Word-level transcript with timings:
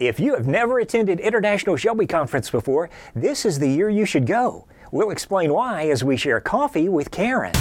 If 0.00 0.18
you 0.18 0.34
have 0.34 0.48
never 0.48 0.80
attended 0.80 1.20
International 1.20 1.76
Shelby 1.76 2.08
Conference 2.08 2.50
before, 2.50 2.90
this 3.14 3.46
is 3.46 3.60
the 3.60 3.68
year 3.68 3.88
you 3.88 4.04
should 4.04 4.26
go. 4.26 4.66
We'll 4.90 5.10
explain 5.10 5.52
why 5.52 5.88
as 5.88 6.02
we 6.02 6.16
share 6.16 6.40
coffee 6.40 6.88
with 6.88 7.12
Karen. 7.12 7.52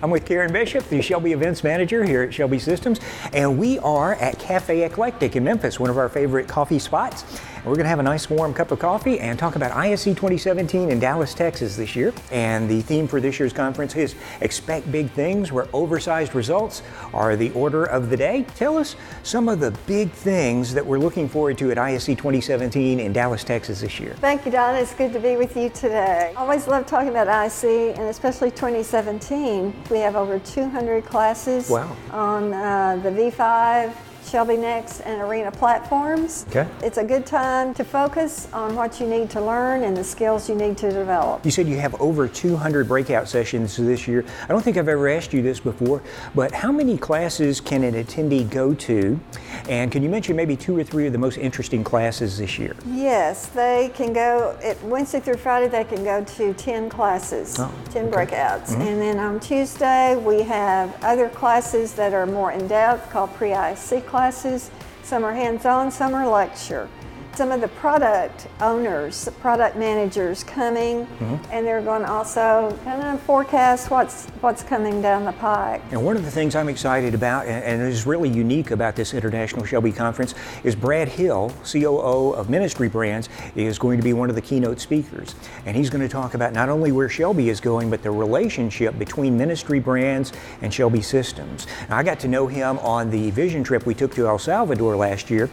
I'm 0.00 0.10
with 0.10 0.24
Karen 0.24 0.52
Bishop, 0.52 0.88
the 0.88 1.02
Shelby 1.02 1.32
Events 1.32 1.64
Manager 1.64 2.04
here 2.04 2.22
at 2.22 2.32
Shelby 2.32 2.60
Systems, 2.60 3.00
and 3.32 3.58
we 3.58 3.80
are 3.80 4.14
at 4.14 4.38
Cafe 4.38 4.84
Eclectic 4.84 5.34
in 5.34 5.42
Memphis, 5.42 5.80
one 5.80 5.90
of 5.90 5.98
our 5.98 6.08
favorite 6.08 6.46
coffee 6.46 6.78
spots. 6.78 7.24
We're 7.64 7.74
going 7.74 7.84
to 7.84 7.90
have 7.90 8.00
a 8.00 8.02
nice 8.02 8.28
warm 8.28 8.52
cup 8.52 8.72
of 8.72 8.80
coffee 8.80 9.20
and 9.20 9.38
talk 9.38 9.54
about 9.54 9.70
ISC 9.70 10.06
2017 10.06 10.90
in 10.90 10.98
Dallas, 10.98 11.32
Texas 11.32 11.76
this 11.76 11.94
year. 11.94 12.12
And 12.32 12.68
the 12.68 12.82
theme 12.82 13.06
for 13.06 13.20
this 13.20 13.38
year's 13.38 13.52
conference 13.52 13.94
is 13.94 14.16
Expect 14.40 14.90
Big 14.90 15.08
Things, 15.12 15.52
where 15.52 15.68
oversized 15.72 16.34
results 16.34 16.82
are 17.14 17.36
the 17.36 17.52
order 17.52 17.84
of 17.84 18.10
the 18.10 18.16
day. 18.16 18.44
Tell 18.56 18.76
us 18.78 18.96
some 19.22 19.48
of 19.48 19.60
the 19.60 19.70
big 19.86 20.10
things 20.10 20.74
that 20.74 20.84
we're 20.84 20.98
looking 20.98 21.28
forward 21.28 21.56
to 21.58 21.70
at 21.70 21.76
ISC 21.76 22.16
2017 22.16 22.98
in 22.98 23.12
Dallas, 23.12 23.44
Texas 23.44 23.80
this 23.80 24.00
year. 24.00 24.14
Thank 24.14 24.44
you, 24.44 24.50
Don. 24.50 24.74
It's 24.74 24.92
good 24.92 25.12
to 25.12 25.20
be 25.20 25.36
with 25.36 25.56
you 25.56 25.68
today. 25.68 26.32
Always 26.36 26.66
love 26.66 26.84
talking 26.88 27.10
about 27.10 27.28
ISC, 27.28 27.96
and 27.96 28.08
especially 28.08 28.50
2017. 28.50 29.72
We 29.88 29.98
have 29.98 30.16
over 30.16 30.40
200 30.40 31.04
classes 31.04 31.70
wow. 31.70 31.96
on 32.10 32.52
uh, 32.52 32.96
the 33.04 33.10
V5 33.10 33.94
Shelby 34.32 34.56
Next 34.56 35.00
and 35.00 35.20
Arena 35.20 35.52
platforms. 35.52 36.46
Okay. 36.48 36.66
It's 36.82 36.96
a 36.96 37.04
good 37.04 37.26
time 37.26 37.74
to 37.74 37.84
focus 37.84 38.48
on 38.54 38.74
what 38.74 38.98
you 38.98 39.06
need 39.06 39.28
to 39.32 39.42
learn 39.42 39.82
and 39.82 39.94
the 39.94 40.02
skills 40.02 40.48
you 40.48 40.54
need 40.54 40.78
to 40.78 40.90
develop. 40.90 41.44
You 41.44 41.50
said 41.50 41.68
you 41.68 41.76
have 41.76 41.94
over 42.00 42.26
200 42.26 42.88
breakout 42.88 43.28
sessions 43.28 43.76
this 43.76 44.08
year. 44.08 44.24
I 44.44 44.46
don't 44.46 44.62
think 44.62 44.78
I've 44.78 44.88
ever 44.88 45.10
asked 45.10 45.34
you 45.34 45.42
this 45.42 45.60
before, 45.60 46.02
but 46.34 46.50
how 46.50 46.72
many 46.72 46.96
classes 46.96 47.60
can 47.60 47.84
an 47.84 47.92
attendee 47.92 48.48
go 48.48 48.72
to? 48.72 49.20
And 49.68 49.92
can 49.92 50.02
you 50.02 50.08
mention 50.08 50.34
maybe 50.34 50.56
two 50.56 50.78
or 50.78 50.82
three 50.82 51.06
of 51.06 51.12
the 51.12 51.18
most 51.18 51.36
interesting 51.36 51.84
classes 51.84 52.38
this 52.38 52.58
year? 52.58 52.74
Yes, 52.86 53.48
they 53.48 53.90
can 53.94 54.14
go, 54.14 54.58
at 54.64 54.82
Wednesday 54.82 55.20
through 55.20 55.36
Friday, 55.36 55.68
they 55.68 55.84
can 55.84 56.04
go 56.04 56.24
to 56.24 56.54
10 56.54 56.88
classes, 56.88 57.58
oh, 57.58 57.70
10 57.90 58.06
okay. 58.06 58.16
breakouts. 58.16 58.70
Mm-hmm. 58.70 58.80
And 58.80 58.98
then 58.98 59.18
on 59.18 59.40
Tuesday, 59.40 60.16
we 60.16 60.40
have 60.44 60.96
other 61.04 61.28
classes 61.28 61.92
that 61.96 62.14
are 62.14 62.24
more 62.24 62.52
in 62.52 62.66
depth 62.66 63.10
called 63.10 63.34
pre 63.34 63.50
ISC 63.50 64.06
classes. 64.22 64.70
Some 65.02 65.24
are 65.24 65.32
hands 65.32 65.66
on, 65.66 65.90
some 65.90 66.14
are 66.14 66.28
lecture. 66.28 66.88
Some 67.34 67.50
of 67.50 67.62
the 67.62 67.68
product 67.68 68.46
owners, 68.60 69.26
product 69.40 69.76
managers 69.76 70.44
coming, 70.44 71.06
Mm-hmm. 71.06 71.50
and 71.52 71.66
they're 71.66 71.80
going 71.80 72.02
to 72.02 72.10
also 72.10 72.76
kind 72.84 73.02
of 73.02 73.20
forecast 73.22 73.90
what's 73.90 74.26
what's 74.40 74.62
coming 74.62 75.00
down 75.00 75.24
the 75.24 75.32
pike. 75.32 75.80
And 75.90 76.04
one 76.04 76.16
of 76.16 76.24
the 76.24 76.30
things 76.30 76.54
I'm 76.54 76.68
excited 76.68 77.14
about, 77.14 77.46
and, 77.46 77.64
and 77.64 77.82
is 77.82 78.06
really 78.06 78.28
unique 78.28 78.70
about 78.70 78.96
this 78.96 79.14
International 79.14 79.64
Shelby 79.64 79.92
Conference, 79.92 80.34
is 80.62 80.74
Brad 80.76 81.08
Hill, 81.08 81.52
COO 81.70 82.32
of 82.32 82.50
Ministry 82.50 82.88
Brands, 82.88 83.28
is 83.54 83.78
going 83.78 83.98
to 83.98 84.04
be 84.04 84.12
one 84.12 84.28
of 84.28 84.34
the 84.34 84.42
keynote 84.42 84.78
speakers. 84.80 85.34
And 85.64 85.76
he's 85.76 85.90
going 85.90 86.02
to 86.02 86.08
talk 86.08 86.34
about 86.34 86.52
not 86.52 86.68
only 86.68 86.92
where 86.92 87.08
Shelby 87.08 87.48
is 87.48 87.60
going, 87.60 87.88
but 87.88 88.02
the 88.02 88.10
relationship 88.10 88.98
between 88.98 89.38
Ministry 89.38 89.78
Brands 89.80 90.32
and 90.60 90.72
Shelby 90.72 91.00
Systems. 91.02 91.66
Now, 91.88 91.96
I 91.96 92.02
got 92.02 92.18
to 92.20 92.28
know 92.28 92.46
him 92.46 92.78
on 92.80 93.10
the 93.10 93.30
vision 93.30 93.64
trip 93.64 93.86
we 93.86 93.94
took 93.94 94.14
to 94.16 94.26
El 94.26 94.38
Salvador 94.38 94.96
last 94.96 95.30
year. 95.30 95.48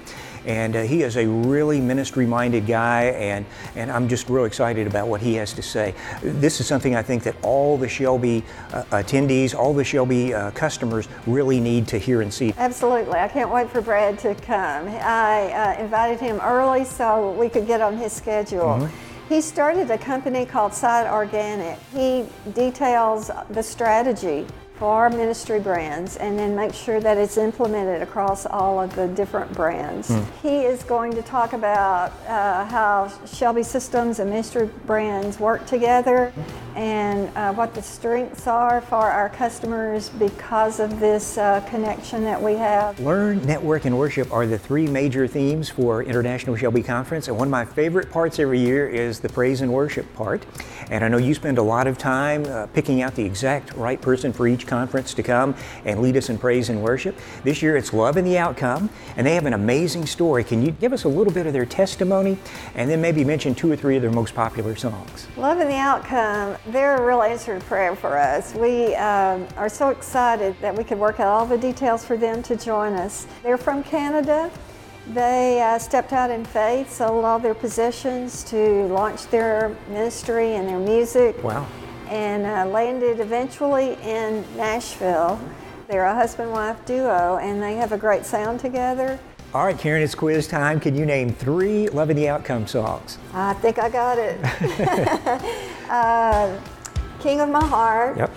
And 0.49 0.75
uh, 0.75 0.81
he 0.81 1.03
is 1.03 1.15
a 1.15 1.27
really 1.27 1.79
ministry 1.79 2.25
minded 2.25 2.65
guy, 2.65 3.03
and, 3.03 3.45
and 3.75 3.91
I'm 3.91 4.09
just 4.09 4.27
real 4.29 4.45
excited 4.45 4.87
about 4.87 5.07
what 5.07 5.21
he 5.21 5.35
has 5.35 5.53
to 5.53 5.61
say. 5.61 5.93
This 6.23 6.59
is 6.59 6.65
something 6.65 6.95
I 6.95 7.03
think 7.03 7.21
that 7.23 7.35
all 7.43 7.77
the 7.77 7.87
Shelby 7.87 8.43
uh, 8.73 8.83
attendees, 8.85 9.53
all 9.53 9.75
the 9.75 9.83
Shelby 9.83 10.33
uh, 10.33 10.49
customers 10.51 11.07
really 11.27 11.59
need 11.59 11.87
to 11.89 11.99
hear 11.99 12.21
and 12.21 12.33
see. 12.33 12.55
Absolutely. 12.57 13.19
I 13.19 13.27
can't 13.27 13.51
wait 13.51 13.69
for 13.69 13.79
Brad 13.79 14.17
to 14.19 14.33
come. 14.33 14.87
I 14.87 15.51
uh, 15.51 15.83
invited 15.83 16.19
him 16.19 16.39
early 16.41 16.83
so 16.83 17.31
we 17.33 17.47
could 17.47 17.67
get 17.67 17.79
on 17.79 17.95
his 17.95 18.11
schedule. 18.11 18.89
He 19.29 19.41
started 19.41 19.91
a 19.91 19.99
company 19.99 20.47
called 20.47 20.73
Side 20.73 21.05
Organic. 21.05 21.77
He 21.93 22.25
details 22.55 23.29
the 23.51 23.61
strategy 23.61 24.47
for 24.79 25.09
ministry 25.09 25.59
brands 25.59 26.15
and 26.15 26.39
then 26.39 26.55
make 26.55 26.73
sure 26.73 27.01
that 27.01 27.17
it's 27.17 27.37
implemented 27.37 28.01
across 28.01 28.45
all 28.45 28.81
of 28.81 28.95
the 28.95 29.07
different 29.09 29.53
brands. 29.53 30.11
He 30.41 30.61
is 30.61 30.83
going 30.83 31.13
to 31.15 31.21
talk 31.21 31.51
about 31.53 32.13
uh, 32.27 32.65
how 32.65 33.11
Shelby 33.25 33.63
Systems 33.63 34.19
and 34.19 34.29
ministry 34.29 34.69
brands 34.85 35.39
work 35.39 35.65
together 35.67 36.33
and 36.75 37.35
uh, 37.35 37.53
what 37.53 37.73
the 37.73 37.81
strengths 37.81 38.47
are 38.47 38.81
for 38.81 38.95
our 38.95 39.29
customers 39.29 40.09
because 40.09 40.79
of 40.79 40.99
this 40.99 41.37
uh, 41.37 41.61
connection 41.69 42.23
that 42.23 42.41
we 42.41 42.53
have. 42.53 42.99
Learn, 42.99 43.45
network, 43.45 43.85
and 43.85 43.97
worship 43.97 44.31
are 44.31 44.45
the 44.45 44.57
three 44.57 44.87
major 44.87 45.27
themes 45.27 45.69
for 45.69 46.03
International 46.03 46.55
Shelby 46.55 46.83
Conference. 46.83 47.27
And 47.27 47.37
one 47.37 47.47
of 47.47 47.51
my 47.51 47.65
favorite 47.65 48.11
parts 48.11 48.39
every 48.39 48.59
year 48.59 48.87
is 48.87 49.19
the 49.19 49.29
praise 49.29 49.61
and 49.61 49.71
worship 49.71 50.11
part. 50.15 50.45
And 50.89 51.03
I 51.03 51.07
know 51.07 51.17
you 51.17 51.33
spend 51.33 51.57
a 51.57 51.63
lot 51.63 51.87
of 51.87 51.97
time 51.97 52.45
uh, 52.45 52.67
picking 52.67 53.01
out 53.01 53.15
the 53.15 53.23
exact 53.23 53.73
right 53.73 54.01
person 54.01 54.33
for 54.33 54.47
each 54.47 54.65
conference 54.65 55.13
to 55.13 55.23
come 55.23 55.55
and 55.85 56.01
lead 56.01 56.17
us 56.17 56.29
in 56.29 56.37
praise 56.37 56.69
and 56.69 56.81
worship. 56.81 57.17
This 57.43 57.61
year 57.61 57.77
it's 57.77 57.93
Love 57.93 58.17
and 58.17 58.25
the 58.25 58.37
Outcome, 58.37 58.89
and 59.15 59.25
they 59.25 59.35
have 59.35 59.45
an 59.45 59.53
amazing 59.53 60.05
story. 60.05 60.43
Can 60.43 60.63
you 60.63 60.71
give 60.71 60.93
us 60.93 61.03
a 61.03 61.09
little 61.09 61.33
bit 61.33 61.45
of 61.45 61.53
their 61.53 61.65
testimony 61.65 62.37
and 62.75 62.89
then 62.89 63.01
maybe 63.01 63.23
mention 63.23 63.53
two 63.53 63.71
or 63.71 63.75
three 63.75 63.95
of 63.95 64.01
their 64.01 64.11
most 64.11 64.33
popular 64.33 64.75
songs? 64.75 65.27
Love 65.37 65.59
and 65.59 65.69
the 65.69 65.75
outcome, 65.75 66.57
they're 66.67 66.97
a 66.97 67.05
real 67.05 67.21
answered 67.21 67.61
prayer 67.63 67.95
for 67.95 68.17
us. 68.17 68.53
We 68.53 68.95
um, 68.95 69.47
are 69.57 69.69
so 69.69 69.89
excited 69.89 70.55
that 70.61 70.75
we 70.75 70.83
could 70.83 70.99
work 70.99 71.19
out 71.19 71.27
all 71.27 71.45
the 71.45 71.57
details 71.57 72.05
for 72.05 72.17
them 72.17 72.43
to 72.43 72.55
join 72.55 72.93
us. 72.93 73.27
They're 73.43 73.57
from 73.57 73.83
Canada. 73.83 74.51
They 75.07 75.61
uh, 75.61 75.79
stepped 75.79 76.13
out 76.13 76.29
in 76.29 76.45
faith, 76.45 76.91
sold 76.93 77.25
all 77.25 77.39
their 77.39 77.55
possessions 77.55 78.43
to 78.45 78.85
launch 78.87 79.25
their 79.27 79.75
ministry 79.89 80.55
and 80.55 80.67
their 80.67 80.77
music, 80.79 81.41
Wow. 81.43 81.65
and 82.09 82.45
uh, 82.45 82.65
landed 82.71 83.19
eventually 83.19 83.97
in 84.03 84.45
Nashville. 84.55 85.39
They're 85.87 86.05
a 86.05 86.13
husband 86.13 86.51
wife 86.51 86.85
duo, 86.85 87.37
and 87.41 87.59
they 87.63 87.75
have 87.75 87.91
a 87.91 87.97
great 87.97 88.23
sound 88.25 88.59
together. 88.59 89.17
All 89.51 89.65
right, 89.65 89.77
Karen, 89.79 90.03
it's 90.03 90.13
quiz 90.13 90.47
time. 90.47 90.79
Can 90.79 90.95
you 90.95 91.07
name 91.07 91.33
three 91.33 91.87
Love 91.89 92.11
and 92.11 92.19
the 92.19 92.29
Outcome 92.29 92.67
songs? 92.67 93.17
I 93.33 93.53
think 93.55 93.79
I 93.79 93.89
got 93.89 94.19
it. 94.19 94.39
uh, 95.89 96.59
King 97.19 97.41
of 97.41 97.49
My 97.49 97.65
Heart. 97.65 98.17
Yep, 98.17 98.35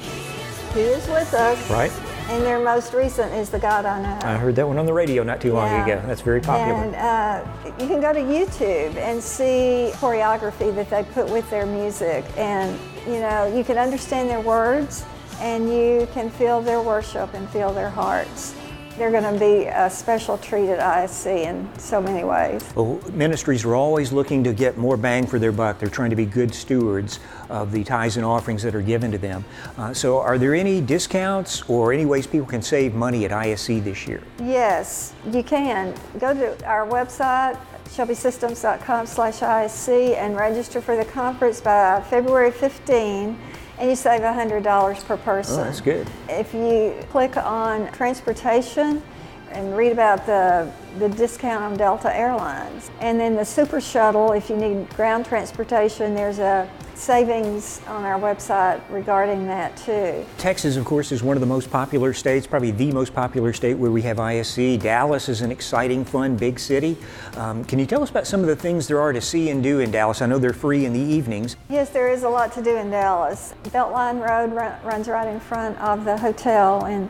He 0.72 0.80
is 0.80 1.06
with 1.08 1.34
us? 1.34 1.70
right. 1.70 1.92
And 2.30 2.42
their 2.44 2.60
most 2.64 2.94
recent 2.94 3.30
is 3.34 3.50
The 3.50 3.58
God 3.58 3.84
I 3.84 4.00
Know. 4.00 4.26
I 4.26 4.38
heard 4.38 4.56
that 4.56 4.66
one 4.66 4.78
on 4.78 4.86
the 4.86 4.92
radio 4.94 5.22
not 5.22 5.38
too 5.42 5.52
long 5.52 5.66
Yeah. 5.66 5.84
ago. 5.84 6.02
That's 6.06 6.22
very 6.22 6.40
popular. 6.40 6.80
And 6.82 6.94
uh, 6.94 7.44
you 7.78 7.86
can 7.88 8.00
go 8.00 8.14
to 8.14 8.20
YouTube 8.20 8.96
and 8.96 9.22
see 9.22 9.90
choreography 9.96 10.74
that 10.74 10.88
they 10.88 11.02
put 11.12 11.28
with 11.28 11.48
their 11.50 11.66
music. 11.66 12.24
And, 12.38 12.78
you 13.06 13.20
know, 13.20 13.54
you 13.54 13.64
can 13.64 13.76
understand 13.76 14.30
their 14.30 14.40
words 14.40 15.04
and 15.40 15.68
you 15.70 16.08
can 16.14 16.30
feel 16.30 16.62
their 16.62 16.80
worship 16.80 17.34
and 17.34 17.46
feel 17.50 17.74
their 17.74 17.90
hearts. 17.90 18.54
They're 18.98 19.10
going 19.10 19.32
to 19.32 19.41
be 19.41 19.66
a 19.66 19.88
special 19.88 20.36
treat 20.38 20.69
at 20.69 20.78
ISC 20.78 21.26
in 21.26 21.69
so 21.78 22.00
many 22.00 22.25
ways. 22.25 22.62
Well, 22.75 23.00
ministries 23.12 23.64
are 23.64 23.75
always 23.75 24.12
looking 24.12 24.44
to 24.44 24.53
get 24.53 24.76
more 24.76 24.98
bang 24.98 25.26
for 25.26 25.38
their 25.38 25.53
buck. 25.53 25.78
They're 25.78 25.88
trying 25.88 26.10
to 26.10 26.16
be 26.16 26.26
good 26.26 26.54
stewards 26.54 27.19
of 27.48 27.72
the 27.72 27.84
tithes 27.84 28.19
and 28.19 28.26
offerings 28.26 28.62
that 28.62 28.75
are 28.75 28.82
given 28.82 29.10
to 29.12 29.19
them. 29.19 29.44
Uh, 29.78 29.94
so, 29.94 30.19
are 30.19 30.36
there 30.36 30.54
any 30.54 30.81
discounts 30.81 31.62
or 31.69 31.92
any 31.92 32.04
ways 32.04 32.26
people 32.26 32.47
can 32.47 32.60
save 32.60 32.94
money 32.94 33.25
at 33.25 33.31
ISC 33.31 33.82
this 33.82 34.06
year? 34.06 34.22
Yes, 34.38 35.14
you 35.31 35.42
can. 35.42 35.94
Go 36.19 36.34
to 36.34 36.66
our 36.66 36.86
website, 36.86 37.58
shelbysystems.com 37.86 39.06
slash 39.06 39.41
ISC 39.41 40.16
and 40.16 40.36
register 40.36 40.82
for 40.82 40.97
the 40.97 41.04
conference 41.06 41.60
by 41.60 42.02
February 42.08 42.50
15 42.50 43.38
and 43.78 43.90
you 43.90 43.96
save 43.96 44.20
$100 44.20 45.04
per 45.04 45.16
person. 45.16 45.60
Oh, 45.60 45.64
that's 45.64 45.80
good. 45.80 46.08
If 46.28 46.54
you 46.54 46.94
click 47.10 47.36
on 47.36 47.90
transportation 47.92 49.02
and 49.50 49.76
read 49.76 49.92
about 49.92 50.24
the, 50.26 50.72
the 50.98 51.08
discount 51.08 51.62
on 51.64 51.76
Delta 51.76 52.14
Airlines, 52.14 52.90
and 53.00 53.20
then 53.20 53.34
the 53.34 53.44
Super 53.44 53.80
Shuttle, 53.80 54.32
if 54.32 54.48
you 54.48 54.56
need 54.56 54.88
ground 54.90 55.26
transportation, 55.26 56.14
there's 56.14 56.38
a 56.38 56.69
savings 56.94 57.80
on 57.86 58.04
our 58.04 58.18
website 58.18 58.80
regarding 58.90 59.46
that 59.46 59.76
too. 59.76 60.24
Texas, 60.38 60.76
of 60.76 60.84
course, 60.84 61.12
is 61.12 61.22
one 61.22 61.36
of 61.36 61.40
the 61.40 61.46
most 61.46 61.70
popular 61.70 62.12
states, 62.12 62.46
probably 62.46 62.70
the 62.70 62.92
most 62.92 63.14
popular 63.14 63.52
state 63.52 63.74
where 63.74 63.90
we 63.90 64.02
have 64.02 64.18
ISC. 64.18 64.80
Dallas 64.80 65.28
is 65.28 65.40
an 65.40 65.50
exciting, 65.50 66.04
fun, 66.04 66.36
big 66.36 66.58
city. 66.58 66.96
Um, 67.36 67.64
can 67.64 67.78
you 67.78 67.86
tell 67.86 68.02
us 68.02 68.10
about 68.10 68.26
some 68.26 68.40
of 68.40 68.46
the 68.46 68.56
things 68.56 68.86
there 68.86 69.00
are 69.00 69.12
to 69.12 69.20
see 69.20 69.50
and 69.50 69.62
do 69.62 69.80
in 69.80 69.90
Dallas? 69.90 70.22
I 70.22 70.26
know 70.26 70.38
they're 70.38 70.52
free 70.52 70.84
in 70.84 70.92
the 70.92 71.00
evenings. 71.00 71.56
Yes, 71.68 71.90
there 71.90 72.08
is 72.08 72.22
a 72.22 72.28
lot 72.28 72.52
to 72.52 72.62
do 72.62 72.76
in 72.76 72.90
Dallas. 72.90 73.54
Beltline 73.64 74.20
Road 74.20 74.52
run, 74.52 74.82
runs 74.84 75.08
right 75.08 75.28
in 75.28 75.40
front 75.40 75.78
of 75.78 76.04
the 76.04 76.16
hotel, 76.16 76.84
and 76.84 77.08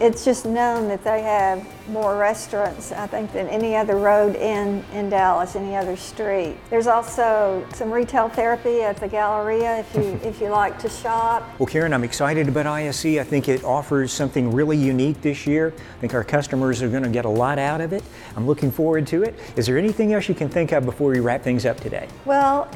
it's 0.00 0.24
just 0.24 0.44
known 0.44 0.88
that 0.88 1.02
they 1.04 1.22
have 1.22 1.66
more 1.88 2.16
restaurants, 2.16 2.92
I 2.92 3.06
think, 3.06 3.32
than 3.32 3.48
any 3.48 3.74
other 3.76 3.96
road 3.96 4.36
in, 4.36 4.84
in 4.92 5.08
Dallas, 5.08 5.56
any 5.56 5.74
other 5.74 5.96
street. 5.96 6.56
There's 6.70 6.86
also 6.86 7.66
some 7.72 7.90
retail 7.90 8.28
therapy 8.28 8.82
at 8.82 8.98
the 8.98 9.08
Galleria 9.08 9.78
if 9.78 9.94
you, 9.94 10.02
if 10.22 10.40
you 10.40 10.48
like 10.48 10.78
to 10.80 10.88
shop. 10.88 11.42
Well, 11.58 11.66
Karen, 11.66 11.92
I'm 11.92 12.04
excited 12.04 12.48
about 12.48 12.66
ISC. 12.66 13.20
I 13.20 13.24
think 13.24 13.48
it 13.48 13.64
offers 13.64 14.12
something 14.12 14.52
really 14.52 14.76
unique 14.76 15.20
this 15.22 15.46
year. 15.46 15.72
I 15.76 16.00
think 16.00 16.14
our 16.14 16.24
customers 16.24 16.82
are 16.82 16.88
going 16.88 17.04
to 17.04 17.10
get 17.10 17.24
a 17.24 17.30
lot 17.30 17.58
out 17.58 17.80
of 17.80 17.92
it. 17.92 18.04
I'm 18.36 18.46
looking 18.46 18.70
forward 18.70 19.06
to 19.08 19.22
it. 19.22 19.38
Is 19.56 19.66
there 19.66 19.78
anything 19.78 20.12
else 20.12 20.28
you 20.28 20.34
can 20.34 20.48
think 20.48 20.72
of 20.72 20.84
before 20.84 21.10
we 21.10 21.20
wrap 21.20 21.42
things 21.42 21.64
up 21.64 21.80
today? 21.80 22.08
Well, 22.24 22.70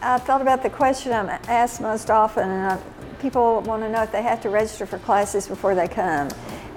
I 0.00 0.18
thought 0.18 0.40
about 0.40 0.62
the 0.62 0.70
question 0.70 1.12
I'm 1.12 1.28
asked 1.28 1.80
most 1.80 2.08
often, 2.08 2.48
and 2.48 2.72
I, 2.72 2.78
people 3.20 3.60
want 3.62 3.82
to 3.82 3.88
know 3.88 4.02
if 4.02 4.12
they 4.12 4.22
have 4.22 4.40
to 4.42 4.50
register 4.50 4.86
for 4.86 4.98
classes 4.98 5.48
before 5.48 5.74
they 5.74 5.88
come. 5.88 6.28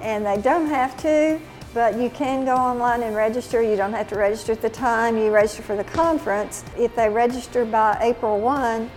And 0.02 0.26
they 0.26 0.42
don't 0.42 0.68
have 0.68 1.00
to, 1.02 1.40
but 1.74 1.98
you 1.98 2.10
can 2.10 2.46
go 2.46 2.56
online 2.56 3.04
and 3.04 3.16
register. 3.16 3.62
You 3.62 3.76
don't 3.76 3.94
have 3.94 4.10
to 4.10 4.16
register 4.16 4.52
at 4.54 4.62
the 4.62 4.70
time 4.70 5.18
you 5.18 5.32
register 5.32 5.62
for 5.62 5.76
the 5.76 5.84
conference. 5.84 6.64
If 6.78 6.96
they 6.96 7.10
register 7.10 7.66
by 7.66 7.98
April 8.02 8.40
1, 8.40 8.90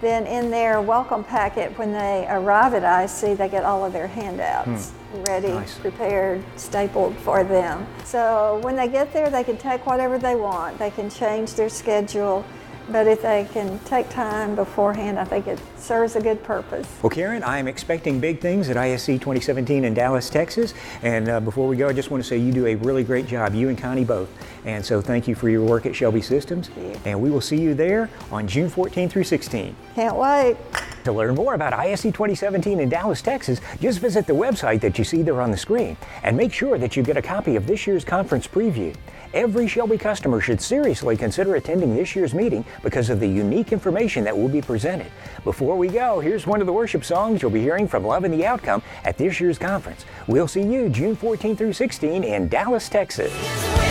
then 0.00 0.26
in 0.26 0.50
their 0.50 0.80
welcome 0.80 1.24
packet, 1.24 1.76
when 1.78 1.92
they 1.92 2.26
arrive 2.28 2.74
at 2.74 3.04
IC, 3.04 3.36
they 3.36 3.48
get 3.48 3.64
all 3.64 3.84
of 3.84 3.92
their 3.92 4.06
handouts 4.06 4.90
hmm. 4.90 5.22
ready, 5.24 5.48
Nice. 5.48 5.78
prepared, 5.78 6.42
stapled 6.56 7.14
for 7.16 7.44
them. 7.44 7.86
So 8.04 8.60
when 8.62 8.76
they 8.76 8.88
get 8.88 9.12
there, 9.12 9.28
they 9.28 9.44
can 9.44 9.58
take 9.58 9.84
whatever 9.84 10.18
they 10.18 10.36
want. 10.36 10.78
They 10.78 10.90
can 10.90 11.10
change 11.10 11.54
their 11.54 11.68
schedule, 11.68 12.44
but 12.92 13.06
if 13.06 13.22
they 13.22 13.46
can 13.52 13.78
take 13.80 14.08
time 14.10 14.54
beforehand, 14.54 15.18
I 15.18 15.24
think 15.24 15.46
it 15.46 15.58
serves 15.76 16.16
a 16.16 16.20
good 16.20 16.42
purpose. 16.42 16.86
Well, 17.02 17.10
Karen, 17.10 17.42
I 17.42 17.58
am 17.58 17.68
expecting 17.68 18.20
big 18.20 18.40
things 18.40 18.68
at 18.68 18.76
ISC 18.76 19.14
2017 19.14 19.84
in 19.84 19.94
Dallas, 19.94 20.28
Texas. 20.28 20.74
And 21.02 21.28
uh, 21.28 21.40
before 21.40 21.68
we 21.68 21.76
go, 21.76 21.88
I 21.88 21.92
just 21.92 22.10
want 22.10 22.22
to 22.22 22.28
say 22.28 22.38
you 22.38 22.52
do 22.52 22.66
a 22.66 22.74
really 22.76 23.04
great 23.04 23.26
job, 23.26 23.54
you 23.54 23.68
and 23.68 23.78
Connie 23.78 24.04
both. 24.04 24.30
And 24.64 24.84
so 24.84 25.00
thank 25.00 25.26
you 25.28 25.34
for 25.34 25.48
your 25.48 25.64
work 25.64 25.86
at 25.86 25.94
Shelby 25.94 26.22
Systems. 26.22 26.70
And 27.04 27.20
we 27.20 27.30
will 27.30 27.40
see 27.40 27.60
you 27.60 27.74
there 27.74 28.10
on 28.30 28.46
June 28.46 28.68
14 28.68 29.08
through 29.08 29.24
16. 29.24 29.74
Can't 29.94 30.16
wait. 30.16 30.56
To 31.04 31.12
learn 31.12 31.34
more 31.34 31.54
about 31.54 31.72
ISC 31.72 32.12
2017 32.12 32.78
in 32.78 32.88
Dallas, 32.88 33.22
Texas, 33.22 33.60
just 33.80 34.00
visit 34.00 34.26
the 34.26 34.34
website 34.34 34.80
that 34.82 34.98
you 34.98 35.04
see 35.04 35.22
there 35.22 35.40
on 35.40 35.50
the 35.50 35.56
screen 35.56 35.96
and 36.22 36.36
make 36.36 36.52
sure 36.52 36.76
that 36.76 36.94
you 36.94 37.02
get 37.02 37.16
a 37.16 37.22
copy 37.22 37.56
of 37.56 37.66
this 37.66 37.86
year's 37.86 38.04
conference 38.04 38.46
preview. 38.46 38.94
Every 39.32 39.66
Shelby 39.66 39.96
customer 39.96 40.40
should 40.40 40.60
seriously 40.60 41.16
consider 41.16 41.54
attending 41.54 41.94
this 41.94 42.14
year's 42.14 42.34
meeting 42.34 42.64
because 42.82 43.08
of 43.08 43.20
the 43.20 43.28
unique 43.28 43.72
information 43.72 44.24
that 44.24 44.36
will 44.36 44.48
be 44.48 44.60
presented. 44.60 45.06
Before 45.44 45.76
we 45.76 45.88
go, 45.88 46.20
here's 46.20 46.46
one 46.46 46.60
of 46.60 46.66
the 46.66 46.72
worship 46.72 47.04
songs 47.04 47.40
you'll 47.40 47.50
be 47.50 47.60
hearing 47.60 47.88
from 47.88 48.04
Love 48.04 48.24
and 48.24 48.34
the 48.34 48.44
Outcome 48.44 48.82
at 49.04 49.16
this 49.16 49.40
year's 49.40 49.58
conference. 49.58 50.04
We'll 50.26 50.48
see 50.48 50.62
you 50.62 50.88
June 50.88 51.16
14 51.16 51.56
through 51.56 51.72
16 51.72 52.24
in 52.24 52.48
Dallas, 52.48 52.88
Texas. 52.88 53.89